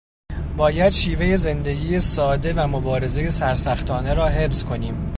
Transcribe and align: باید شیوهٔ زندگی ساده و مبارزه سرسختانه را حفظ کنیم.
باید 0.57 0.89
شیوهٔ 0.89 1.35
زندگی 1.35 1.99
ساده 1.99 2.53
و 2.57 2.67
مبارزه 2.67 3.29
سرسختانه 3.29 4.13
را 4.13 4.27
حفظ 4.27 4.63
کنیم. 4.63 5.07